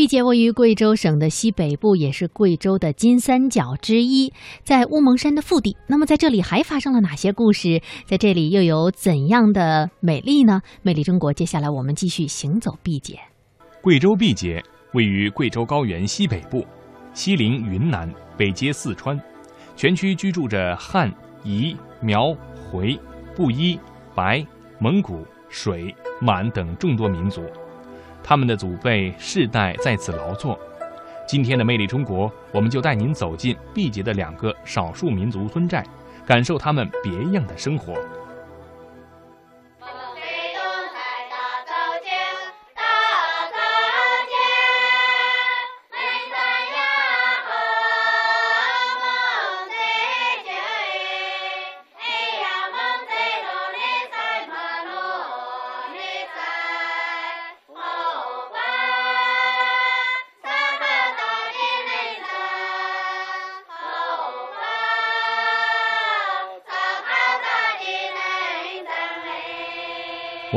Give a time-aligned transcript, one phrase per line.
[0.00, 5.76] 毕节位于贵州省的西北部，也是贵州的金三角之一，在乌蒙山的腹地。
[5.88, 7.82] 那么在这里还发生了哪些故事？
[8.06, 10.62] 在这里又有怎样的美丽呢？
[10.80, 13.18] 美丽中国，接下来我们继续行走毕节。
[13.82, 16.64] 贵州毕节位于贵州高原西北部，
[17.12, 19.20] 西临云南，北接四川，
[19.76, 21.12] 全区居住着汉、
[21.44, 22.34] 彝、苗、
[22.72, 22.98] 回、
[23.36, 23.78] 布依、
[24.14, 24.42] 白、
[24.78, 27.42] 蒙古、水、满等众多民族。
[28.22, 30.58] 他们的祖辈世代在此劳作。
[31.26, 35.84] 今天的魅力中国，我们就带您走进毕节的两个少数民族村寨，
[36.26, 37.94] 感受他们别样的生活。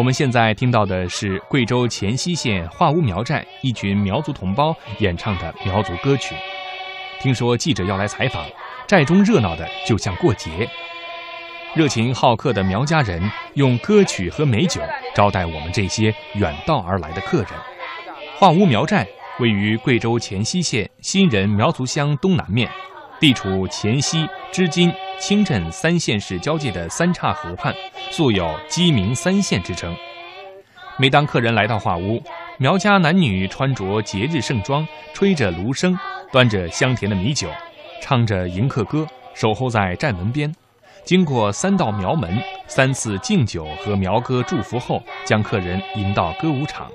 [0.04, 6.36] 我们现在听到的是贵州黔西县化乌苗寨一群苗族同胞演唱的苗族歌曲。
[7.22, 8.46] 听说记者要来采访，
[8.86, 10.70] 寨中热闹的就像过节。
[11.74, 14.82] 热情好客的苗家人用歌曲和美酒
[15.16, 17.48] 招待我们这些远道而来的客人。
[18.38, 19.08] 化乌苗寨
[19.40, 22.70] 位于贵州黔西县新仁苗族乡东南面，
[23.22, 24.92] 地处黔西、织金。
[25.26, 27.74] 清镇三县市交界的三岔河畔，
[28.12, 29.96] 素有“鸡鸣三县”之称。
[30.98, 32.22] 每当客人来到画屋，
[32.58, 35.98] 苗家男女穿着节日盛装，吹着芦笙，
[36.30, 37.48] 端着香甜的米酒，
[38.02, 40.54] 唱着迎客歌，守候在寨门边。
[41.06, 46.92] 经过三道苗门，三次敬酒和苗歌祝福后，将客人引到歌舞场。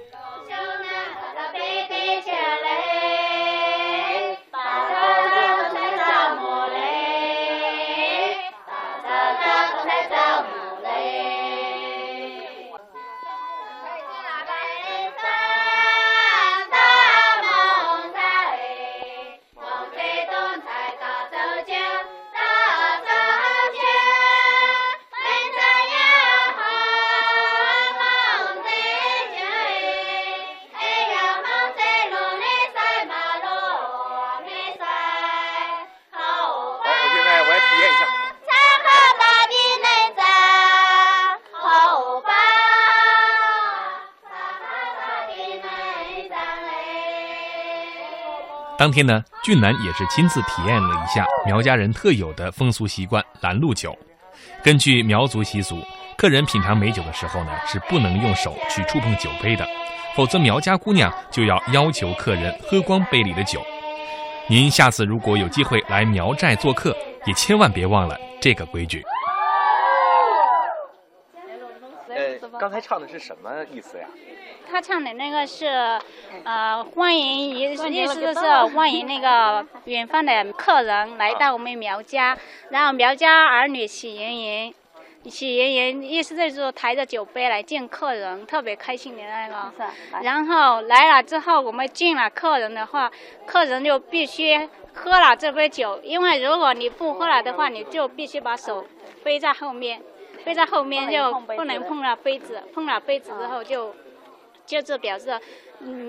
[48.79, 53.93] 当天呢，俊男也是亲自体验了一下苗家人特有的风俗习惯——拦路酒。
[54.63, 55.83] 根据苗族习俗，
[56.17, 59.67] 客人品尝美酒的时候呢，是不能用手去触碰酒杯的，
[60.15, 63.61] 否则苗家姑娘就要要求客人喝光杯里的酒。
[64.47, 66.97] 您下次如果有机会来苗寨做客，
[67.27, 69.03] 也千万别忘了这个规矩。
[72.61, 74.07] 刚才唱的是什么意思呀？
[74.71, 75.67] 他唱的那个是，
[76.45, 77.91] 呃，欢迎意意思
[78.21, 82.37] 就是欢迎那个 远方的客人来到我们苗家，
[82.71, 84.75] 然后苗家儿女喜盈盈，
[85.25, 89.73] 喜盈盈意思就是抬着酒杯来见客人，特别开心的那个。
[90.23, 93.11] 然后来了之后，我们敬了客人的话，
[93.47, 98.85] 客人就必须喝了这杯酒，因为如果你不喝了的话，你就必须把手
[99.25, 100.03] 背在后面，
[100.45, 103.95] 背在后面就不能碰了杯子，碰了杯子之后就。
[104.69, 105.41] 就是表示，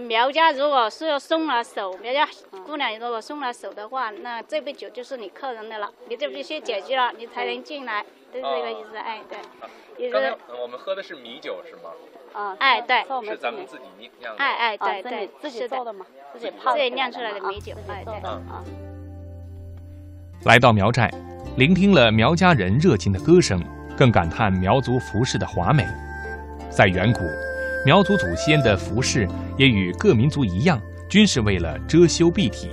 [0.08, 2.28] 苗家如果是松了手，苗家
[2.66, 8.02] 姑娘如果松了手的话，那这杯酒就是你客人的了，你就必须解决了，你才能进来，
[8.34, 8.98] 是这个意思。
[8.98, 10.10] 哎，对。
[10.12, 11.92] 刚才我们喝的是米酒是吗？
[12.34, 13.02] 啊，哎，对。
[13.26, 13.84] 是咱们自己
[14.20, 14.44] 酿的。
[14.44, 16.06] 哎哎，对对，自己做的吗？
[16.34, 18.14] 自己泡自己酿出来的米酒，哎对。
[18.16, 18.64] 啊。
[20.46, 21.10] 来到苗寨，
[21.58, 23.62] 聆听了苗家人热情的歌声，
[23.98, 25.86] 更感叹苗族服饰的华美，
[26.70, 27.20] 在远古。
[27.86, 32.70] 苗族祖先的服饰也与各民族一样，均是为了遮羞蔽体。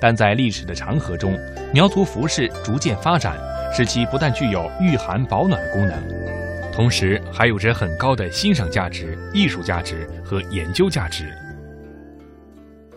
[0.00, 1.36] 但在历史的长河中，
[1.74, 3.36] 苗族服饰逐渐发展，
[3.74, 11.32] 使其不但具有御寒保暖的功能，同时还有着很高的欣赏价值、艺术价值和研究价值。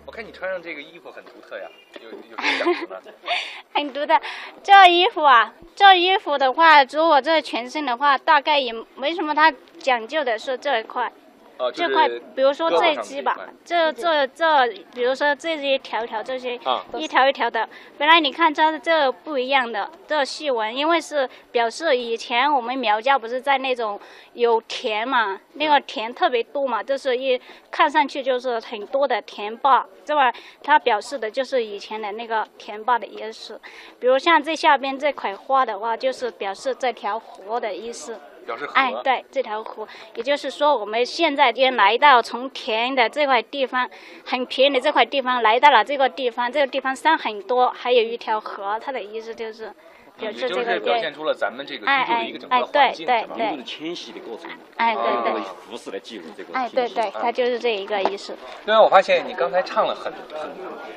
[0.06, 1.68] 我看你穿上这个衣服很独特呀，
[2.02, 3.14] 有有什么讲究呢？
[3.76, 4.20] 很毒的，
[4.64, 11.12] 这衣服啊，这衣服的话，如果这全身的话，大概也没什么它讲究的，是这一块。
[11.58, 17.68] 呃，这块，比如说这胳膊上只吧这，这这这，比如说这些一条一条这些啊一条一条的，
[17.98, 24.00] 本来你看它这不一样的这细纹，因为是表示以前我们苗家不是在那种
[24.34, 27.40] 有田嘛，那个田特别多嘛，就是一
[27.72, 33.60] 看上去就是很多的田坝，这块它表示的就是以前的那个田坝的意思。
[34.00, 38.20] 比如像这下边这块花的话，就是表示这条河的意思。
[38.46, 38.74] 表示河。
[38.74, 43.90] 哎，对，这条河，也就是说，我们现在就来到从田的这块地方，
[44.26, 49.74] 很平的这块地方，来到了这个地方，这个地方山很多，还有一条河，它的意思就是
[50.20, 53.34] 也就是这个对表现，出了咱们这个哎居住的一个整个环境，对是吧？
[53.36, 58.36] 对民族的迁徙的过程，哎，对啊对，服饰来记录这个哎，对对，它就是这一个意思。
[58.66, 60.50] 另外，我发现你刚才唱了很很，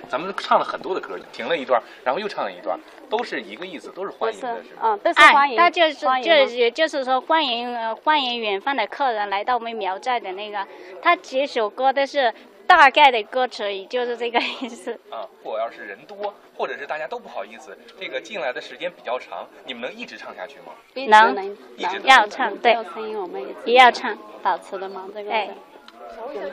[0.08, 2.78] 咱们唱了很多的歌，停了一段，然后又唱了一段，
[3.10, 4.82] 都是一个意思，都是欢迎的，是吧？
[4.82, 10.66] 嗯，都是哎欢，迎，它就是欢迎吗就是也就是说欢迎呃欢迎远方的客人来到我们苗寨的那个，
[11.02, 12.32] 它几首歌都是
[12.68, 14.92] 大概的歌词，也就是这个意思。
[15.10, 20.74] 啊，或要是人多，或者是大家都不好意思，这个进来的时间比较长，你们能一直唱下去吗？
[20.94, 22.54] 能能一直能要唱。
[22.58, 22.74] 对。
[22.74, 25.48] 有声音我们也要唱，保持的吗，这个哎
[26.32, 26.52] 是。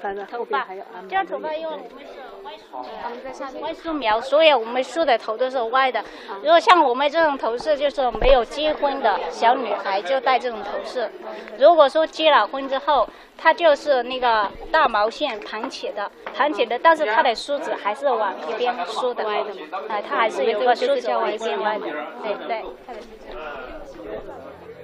[0.00, 6.02] 反正头发边还有安，这头发因为我们是歪梳的，我们在下面歪梳苗，所以我们梳的头都是歪的。
[6.42, 11.10] 如果像我们这种头饰，就是没有结婚的小女孩就戴这种头饰。
[11.58, 19.50] 如果说结了婚之后，她就是那个大毛线盘起的，盘起的，但是她的梳子还是往一边梳的，歪的，
[19.88, 21.86] 哎，她还是有个梳子往一边歪的，
[22.22, 22.64] 对对，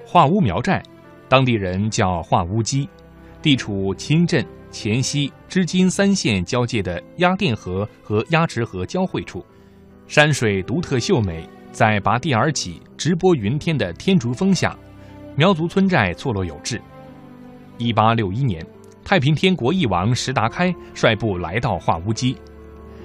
[0.07, 0.83] 画屋苗寨，
[1.27, 2.89] 当地人叫画屋鸡，
[3.47, 9.47] 地处清镇、黔西、织金三县交界的鸭店河和鸭池河交汇处，
[10.09, 14.77] 山水独特秀美，在拔地而起、直播云天的天竺峰下，
[15.37, 16.83] 苗族村寨错落有致。
[17.79, 18.67] 一八六一年，
[19.05, 22.37] 太平天国翼王石达开率部来到化屋基。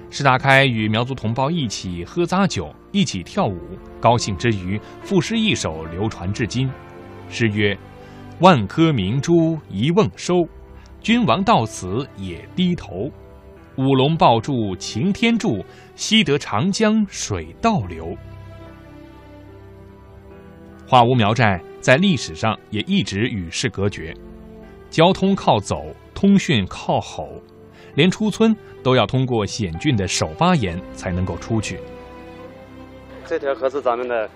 [0.09, 3.59] 石达开与苗族同胞一起喝咂酒，一起跳舞，
[3.99, 6.67] 高兴之余，赋诗一首流传至今。
[7.29, 7.77] 诗曰
[8.41, 10.33] ：“万颗明珠一瓮收，
[10.99, 13.07] 君王到此也低头。
[13.77, 15.63] 五龙抱柱擎天柱，
[15.95, 18.17] 西得长江水倒流。”
[20.89, 24.11] 画屋苗寨在历史上也一直与世隔绝，
[24.89, 25.85] 交通靠走，
[26.15, 27.29] 通讯靠吼，
[27.93, 31.79] 连出村都要通过险峻的手巴岩才能够出去。
[33.27, 34.27] 这条河是咱们的，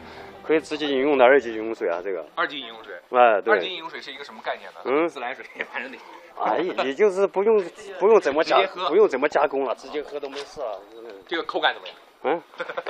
[0.46, 4.80] 可以直接饮用的二级饮用水啊，这个，二级饮用水，哎，对二级，饮用水是一个什么概念呢？
[4.86, 5.98] 嗯自来水，反正得。
[6.38, 7.64] 哎，也就是不用
[8.00, 10.72] 不用怎么加 不用怎么加工了，直接喝都没事啊。
[11.28, 11.98] 这个口感怎么样？
[12.24, 12.42] 嗯，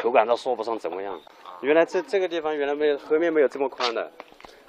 [0.01, 1.19] 口感倒说不上怎么样。
[1.61, 4.11] 原来这这个地方原来没有河面没有这么宽的，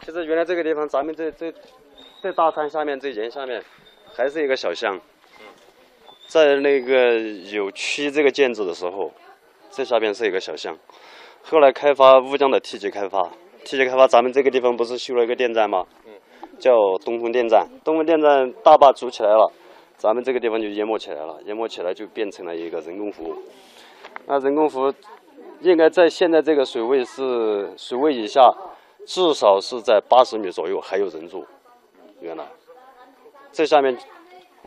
[0.02, 1.52] 其实原来这个地方咱们这这
[2.22, 3.62] 这大山下面这岩下面
[4.14, 5.00] 还是一个小巷，
[6.26, 9.12] 在那个有区这个建筑的时候，
[9.70, 10.76] 这下边是一个小巷，
[11.48, 13.30] 后来开发乌江的梯级开发，
[13.64, 15.86] 梯级开发咱们这个地方不是修了一个电站吗？
[16.58, 16.72] 叫
[17.04, 19.48] 东风电站，东风电站大坝筑起来了，
[19.96, 23.32] 咱们这个地方就淹没起来了，淹没起来就变成了一个人工湖。
[24.26, 24.92] 那人工湖
[25.60, 28.52] 应该在现在这个水位是水位以下，
[29.06, 31.46] 至少是在八十米左右还有人住。
[32.20, 32.44] 原来
[33.52, 33.96] 这下面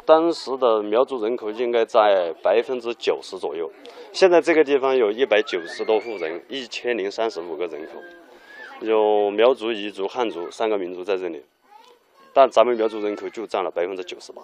[0.09, 3.71] 当时的苗族人口应该在百分之九十左右，
[4.11, 7.91] 现在这个地方有一百九十多户人，一千零三十五个人口，
[8.81, 11.44] 有苗族、彝族、汉族三个民族在这里，
[12.33, 14.41] 但咱们苗族人口就占了百分之九十八。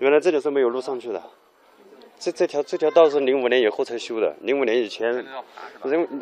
[0.00, 1.22] 原来这里是没有路上去的。
[2.18, 5.26] 这这条这条道是零五年以后才修的，零五年以前人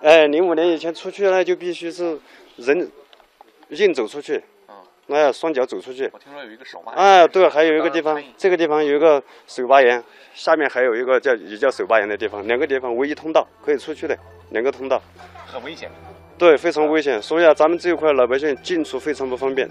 [0.04, 2.16] 哎，零五年以前出去那就必须是
[2.54, 2.88] 人
[3.70, 4.40] 硬走出去，
[5.12, 6.08] 哎，双脚走出去。
[6.12, 6.92] 我听说有一个手吧。
[6.96, 10.02] 哎，对，还有一个地方，这个地方有一个手把岩，
[10.34, 14.16] 下面还有一个叫也叫手把岩的地方，两个地方唯一通道可以出去的，
[14.50, 15.00] 两个通道，
[15.46, 15.90] 很危险。
[16.38, 19.68] 对，非常危险，所以啊，咱们这一块老百姓进出非常不方便。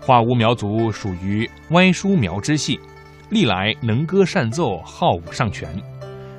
[0.00, 2.80] 画屋苗族属于歪梳苗支系，
[3.30, 5.68] 历来能歌善奏，好舞上拳。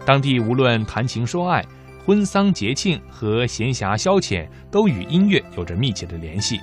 [0.03, 1.63] 当地无论谈情说爱、
[2.05, 6.59] 婚丧节庆和闲暇消遣，都与音乐有着密切的联系。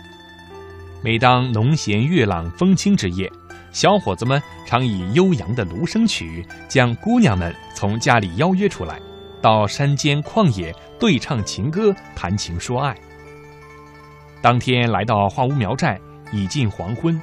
[1.02, 3.30] 每当农闲月朗风清之夜，
[3.70, 9.00] 小伙子们常以悠扬的芦笙曲将姑娘们从家里邀约出来，
[9.40, 12.96] 到山间旷野对唱情歌，谈情说爱。
[14.42, 16.00] 当天来到画屋苗寨，
[16.32, 17.20] 已近黄昏，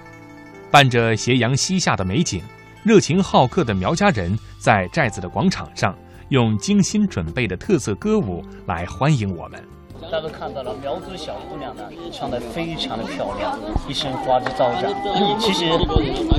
[0.71, 2.41] 伴着斜阳西下的美景，
[2.83, 5.93] 热情好客的苗家人在寨子的广场上，
[6.29, 9.63] 用精心准备的特色歌舞来欢迎我们。
[10.01, 14.91] 大家都看到了，苗族小姑娘呢，唱的非常的漂亮，一身花枝招展。
[15.39, 15.65] 其实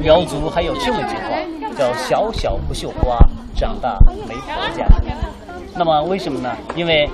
[0.03, 3.19] 苗族还有这么一句话，叫“小小不绣花，
[3.55, 3.97] 长大
[4.29, 4.87] 没婆家”。
[5.79, 6.51] 那么为什么呢？
[6.75, 7.09] 因为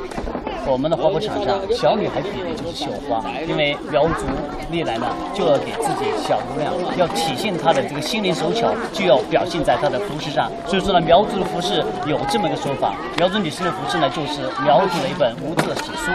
[0.64, 4.24] 我们的花圃场上，小女孩比的就是绣花，因为苗族
[4.70, 10.50] 历来呢就要给自己小姑娘，要体现她的这个心灵手巧，就要表现在她的服饰上。
[10.66, 16.10] 所以说呢，苗族的服饰有这么一个说法，苗族女生的服饰呢就是苗族的一本无字的史书。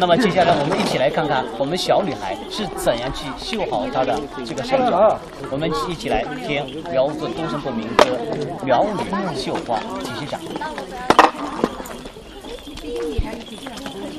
[0.00, 5.16] 那么接下来我们一起来看看我们小女孩是怎样去绣好她的这个身装。
[5.50, 8.04] 我们一起来听苗族东声部民歌
[8.64, 10.38] 《苗女绣花》，继续讲。
[12.88, 14.17] 一济还是最基。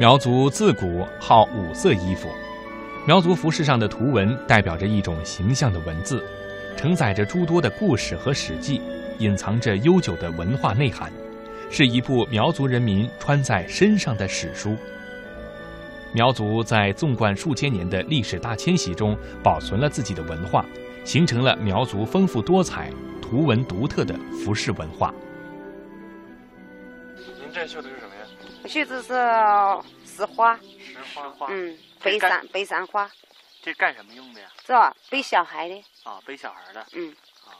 [0.00, 2.30] 苗族自古好五色衣服，
[3.06, 6.24] 苗族服饰上的图文代表着一种形象的文字，
[6.74, 8.80] 承载着诸多的故事和史记，
[9.18, 11.12] 隐藏着悠久的文化内涵，
[11.70, 14.74] 是一部苗族人民穿在身上的史书。
[16.14, 20.64] 苗族在纵贯数千年的历史大迁徙中，保存了自己的文化，
[21.04, 22.90] 形成了苗族丰富多彩、
[23.20, 25.14] 图文独特的服饰文化。
[27.50, 28.22] 您这绣的是什么呀？
[28.68, 29.08] 绣的是
[30.08, 31.48] 石花，石花花。
[31.50, 33.10] 嗯，背山背山花，
[33.60, 34.46] 这干什么用的呀？
[34.64, 34.96] 是吧？
[35.10, 36.86] 背小孩的，啊，背小孩的。
[36.92, 37.10] 嗯，
[37.44, 37.50] 啊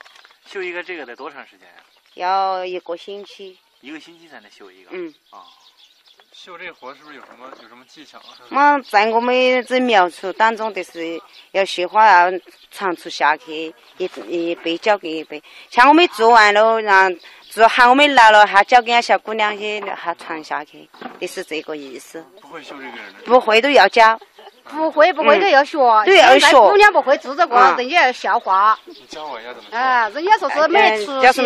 [0.45, 1.83] 绣一个这个得多长时间呀？
[2.13, 3.59] 要一个星期。
[3.81, 4.91] 一个星期才能绣一个。
[4.93, 5.13] 嗯。
[5.29, 5.43] 啊，
[6.31, 8.39] 绣这活是不是有什么有什么技巧啊？
[8.49, 11.21] 嘛，在我们这苗族当中，就是
[11.51, 15.43] 要绣花要长出下去，一一背交给一背。
[15.69, 17.13] 像我们做完了，让
[17.53, 20.89] 做喊我们来了，还交给俺小姑娘去，还传下去，
[21.19, 22.25] 就是这个意思。
[22.41, 23.25] 不会绣这个人的。
[23.25, 24.17] 不会都要教。
[24.63, 26.49] 不会不会都要学，对要学。
[26.57, 28.79] 姑娘不会做这个，人家要笑话。
[28.85, 29.69] 你教我要怎么？
[29.71, 31.41] 哎，人家说是没出息，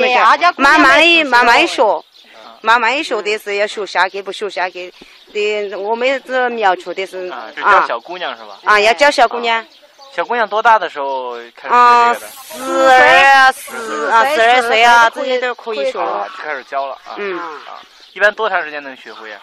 [0.58, 1.84] 慢慢的慢慢的学。
[2.62, 4.94] 慢慢的学的是要学下去，不学下去
[5.34, 8.60] 的，我们这苗族的是啊，教小姑娘是吧？
[8.64, 9.66] 啊，要教小姑娘。
[10.15, 12.27] 小姑娘多大的时候开始学这啊，个的？
[12.29, 17.15] 十二啊，十啊，十二岁啊，这些都可以学啊，就开始教了啊。
[17.17, 17.81] 嗯啊，
[18.13, 19.41] 一般多长时间能学会呀？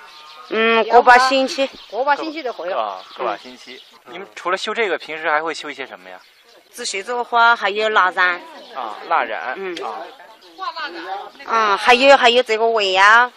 [0.48, 1.68] 嗯，个把星期。
[1.90, 2.78] 个把星期就会了。
[2.78, 3.82] 啊，个把星期。
[4.06, 6.18] 你们除了修这个，平时还会修一些什么呀？
[6.72, 8.40] 只绣这个花，还有蜡染。
[8.74, 9.52] 啊，蜡染。
[9.58, 9.76] 嗯。
[9.84, 10.00] 啊。
[11.44, 13.30] 啊，还有还有这个围腰，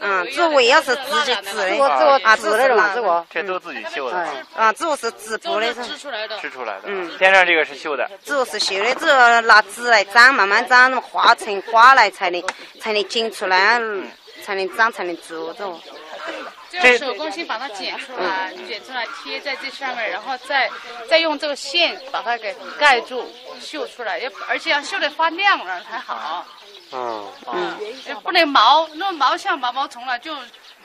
[0.00, 4.16] 嗯，这个围腰是自己织的，啊，织的嘛，这个，这都自己绣的，
[4.54, 12.42] 啊，这个是织布的，织出来的，织出来的，嗯，边上这个是绣的，这个是绣的，这个拿纸来粘，慢慢粘，画成花来才能
[12.80, 13.80] 才能剪出来，
[14.44, 15.76] 才能长才能做这个。
[16.70, 20.70] 就手工先把它剪出来，剪出来贴在这上面，然后再
[21.08, 23.26] 再用这个线把它给盖住，
[23.58, 26.44] 绣出来，要而且要绣的发亮了才好。
[26.92, 27.76] 嗯嗯，
[28.22, 30.34] 不能毛，那毛像毛毛虫了就。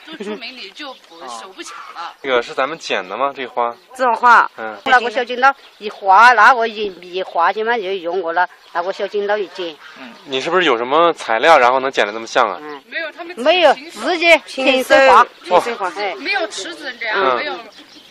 [0.06, 2.12] 就出门你就不手不巧了。
[2.22, 3.32] 这个是咱们剪的吗？
[3.34, 3.74] 这花？
[3.96, 9.74] 这种花，嗯，那个小剪刀一划，那个一一划起嘛就用过了，那个小剪刀一剪。
[9.98, 12.58] 嗯，你是不是有什么材料，然后能剪得那么像啊？
[12.60, 17.58] 嗯，没有，他们没有，自己亲手画，亲手画，哎，没有尺子这样，没有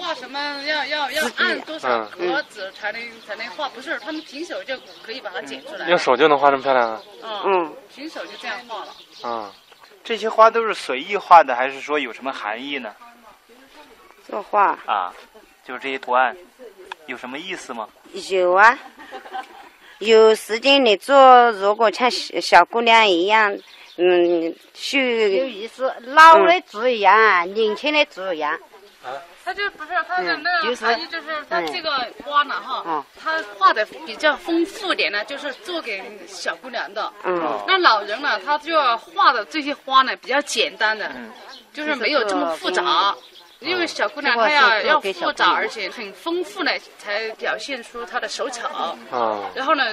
[0.03, 5.87] 画什么要要要按多少格子才能才能画，不是，他们平手就可以把它剪出来。
[5.87, 7.01] 用手就能画这么漂亮啊？
[7.45, 8.93] 嗯，平手就这样画了。
[9.23, 9.49] 嗯。
[10.03, 12.93] 这些花都是随意画的，还是说有什么含义呢？
[14.27, 15.13] 作画啊，
[15.65, 16.35] 就是这些图案，
[17.05, 17.87] 有什么意思吗？
[18.29, 18.77] 有啊，
[19.99, 23.57] 有时间你做，如果像小小姑娘一样，
[23.95, 25.95] 嗯，绣有意思。
[26.01, 28.59] 老的做一样，年轻的做一样。
[29.53, 37.13] 他就不是他的那个含义，就是他这个花呢哈，他画的比较丰富点呢，就是做给小姑娘的。
[37.23, 37.63] 嗯。
[37.67, 41.11] 那老人呢，他就画的这些花呢比较简单的，
[41.71, 43.15] 就是没有这么复杂。
[43.63, 48.67] 因为小姑娘她要要复杂，而且很丰富呢，才表现出她的手巧。
[48.67, 48.95] 啊。
[49.55, 49.83] 然后呢，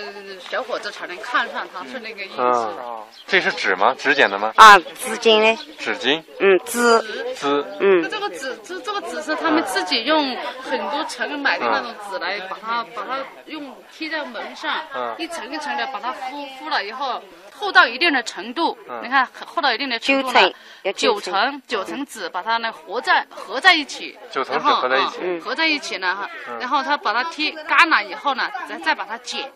[0.50, 2.42] 小伙子才能看上她，是那个意思。
[2.42, 3.04] 啊。
[3.26, 3.94] 这是纸吗？
[3.98, 4.52] 纸剪的吗？
[4.56, 5.64] 啊，纸巾的。
[5.78, 6.22] 纸巾。
[6.40, 7.00] 嗯，纸。
[7.36, 7.64] 纸。
[7.80, 8.02] 嗯。
[8.02, 14.74] 那这个纸，这这个纸是他们自己用很多层买的那种纸来把它把它用贴在门上，
[15.18, 17.22] 一层一层的把它敷敷了以后。
[17.60, 20.50] 厚到一定的程度，你看厚到一定的程度了，
[20.96, 29.52] 九层九层纸把它呢合在合在一起，九层纸合在一起，合在一起呢哈，然后它把它贴干了以后呢，再再把它剪，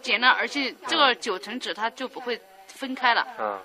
[0.00, 3.26] 剪了，而且这个九层纸它就不会分开了。
[3.40, 3.58] 嗯，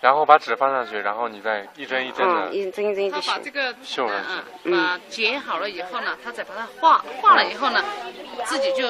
[0.00, 4.22] 然后把纸放上去，然后你再一针一针的，一针一针的把这个绣上
[4.62, 7.82] 去，把剪好了以后呢，他再把它画画了以后呢，
[8.44, 8.88] 自己就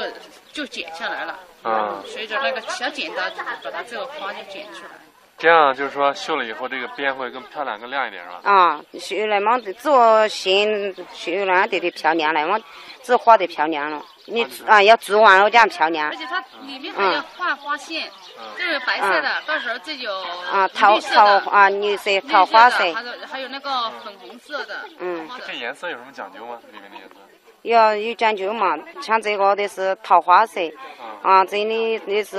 [0.53, 1.39] 就剪下来了。
[1.63, 3.23] 啊，随着那个小剪刀，
[3.63, 4.91] 把它这个花就剪出来。
[5.39, 8.41] 这样就是说，绣了以后这个边会更漂亮、更亮一点，是吧？
[8.45, 12.59] 啊，绣了嘛，做线绣了得得漂亮了嘛，
[13.03, 14.05] 这画得漂亮了。
[14.27, 16.09] 你啊，要做完了这样漂亮。
[16.09, 18.09] 而且它里面还要画花线，
[18.57, 20.13] 这是白色的，到时候这有
[20.53, 24.85] 啊桃桃啊绿色桃花色，还有还有那个粉红色的。
[24.99, 25.29] 嗯。
[25.45, 26.61] 这颜色有什么讲究吗？
[26.73, 27.15] 里面的颜色？
[27.63, 30.61] 要有讲究嘛，像这个的是桃花色，
[31.23, 32.37] 啊，这里的是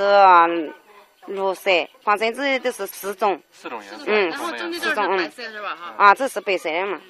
[1.26, 1.70] 绿色，
[2.02, 3.40] 反正这都是四种。
[3.50, 4.04] 四种颜色。
[4.06, 4.32] 嗯，
[4.78, 5.30] 四种嗯。
[5.30, 5.76] 是吧？
[5.76, 5.94] 哈。
[5.96, 7.00] 啊，这是白色的嘛。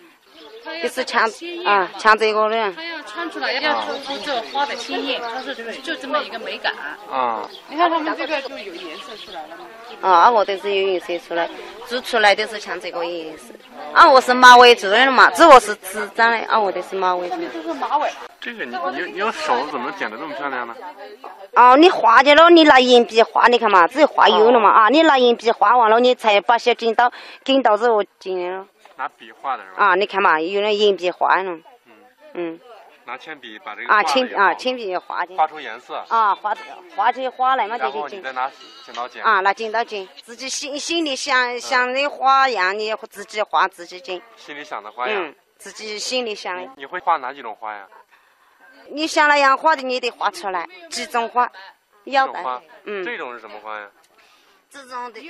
[0.82, 1.28] 就是像
[1.64, 2.72] 啊，像这个的。
[2.72, 6.72] 它要穿出来，要突出这花的鲜艳，它是就这么一个美感。
[7.10, 7.48] 啊。
[7.68, 9.66] 你看他们这个就有颜色出来了吗？
[10.00, 11.48] 啊，我都是有颜色出来，
[11.86, 13.52] 做出来都是像这个颜色。
[13.92, 17.28] 啊，我是马尾做的嘛，这个是纸张的，啊，我的是马尾。
[17.28, 18.08] 这是马尾。
[18.40, 20.74] 这个你你你用手怎么剪得这么漂亮呢？
[21.54, 27.10] 哦，你画去了，你拿铅笔画，你看嘛，只画有了嘛啊，你拿铅笔画完了，你才把小剪刀
[27.44, 28.66] 剪到这个剪的了。
[28.96, 29.84] 拿笔画的是吧？
[29.84, 31.50] 啊，你看嘛，有那硬笔画了。
[31.52, 31.62] 嗯。
[32.34, 32.60] 嗯。
[33.06, 36.02] 拿铅笔把这个啊，铅啊，铅笔画画出颜色。
[36.08, 36.56] 啊，画
[36.96, 38.50] 画起花来嘛，然后你再拿
[38.86, 39.22] 剪刀剪。
[39.22, 44.22] 啊，拿剪刀剪，自己心心里想想的花样，你自己画自己剪。
[44.36, 45.22] 心里想的花样。
[45.22, 46.70] 嗯，自己心里想的。
[46.76, 47.86] 你会画哪几种花呀？
[48.88, 51.50] 你想那样画的，你得画出来几种花。
[52.04, 52.62] 要花。
[52.84, 53.04] 嗯。
[53.04, 53.90] 这种是什么花呀？
[54.74, 55.20] 这种的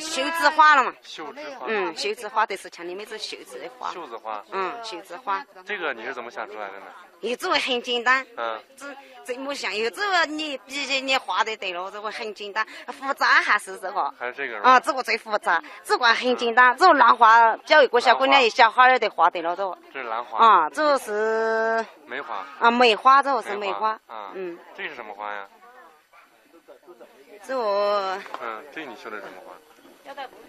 [0.00, 0.94] 绣字花了嘛？
[1.02, 1.66] 绣字花。
[1.66, 3.90] 嗯，绣字花都是像你们这绣字的花。
[3.90, 4.44] 绣字花。
[4.52, 5.44] 嗯，绣字花。
[5.66, 6.86] 这个你是怎么想出来的呢？
[7.18, 8.24] 你这个很简单。
[8.36, 8.60] 嗯。
[8.76, 8.86] 这
[9.24, 12.64] 这么想，有这个你毕竟你画的对了，这个很简单。
[12.86, 14.14] 复杂还是这个？
[14.16, 14.60] 还是这个？
[14.62, 15.60] 啊，这个最复杂。
[15.82, 19.76] 这个很简单，这个兰花，叫一个小姑娘一小孩儿得画对了，这个。
[19.92, 20.38] 这是兰花。
[20.38, 21.84] 啊，这个是。
[22.06, 22.46] 梅花。
[22.60, 23.90] 啊，梅花，这个是梅花。
[24.06, 24.30] 啊。
[24.34, 24.56] 嗯。
[24.76, 25.48] 这是什么花呀？
[27.46, 28.18] 这个。
[28.42, 29.52] 嗯，对你说的什么花？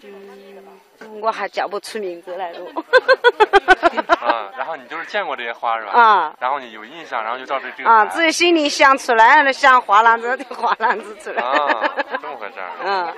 [0.02, 2.58] 嗯，我还叫不出名字来了。
[4.20, 5.92] 啊，然后你就是见过这些花是吧？
[5.92, 6.36] 啊。
[6.38, 7.88] 然后你有印象，然后就照这这个。
[7.90, 11.42] 啊，自己心里想出来，想花篮子就花篮子出来。
[11.42, 11.56] 啊，
[12.20, 12.70] 这么回事儿。
[12.84, 13.14] 嗯。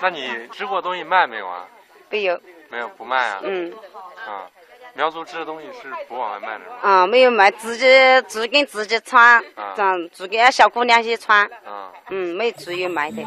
[0.00, 1.66] 那你织过东西卖没有啊？
[2.10, 2.40] 没有。
[2.68, 3.40] 没有，不卖啊。
[3.42, 3.72] 嗯。
[4.26, 4.50] 啊，
[4.94, 6.64] 苗族织的东西是不往外卖的？
[6.86, 7.86] 啊，没有卖，自己
[8.28, 9.42] 自给自己穿，
[9.74, 11.44] 这样自给小姑娘去穿。
[11.64, 11.90] 啊。
[12.10, 13.22] 嗯，没至于卖的。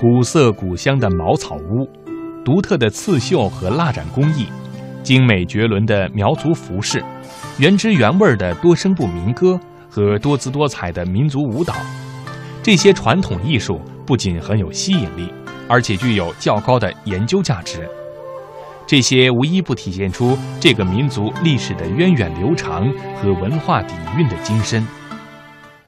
[0.00, 1.90] 古色古香的茅草屋，
[2.44, 4.46] 独特的刺绣和蜡染工艺，
[5.02, 7.04] 精美绝伦的苗族服饰，
[7.58, 9.58] 原汁原味的多声部民歌
[9.90, 11.74] 和多姿多彩的民族舞蹈，
[12.62, 15.32] 这些传统艺术不仅很有吸引力，
[15.68, 17.88] 而且具有较高的研究价值。
[18.86, 24.86] 这些无一不体现出这个民族历史的源远流长和文化底蕴的精深。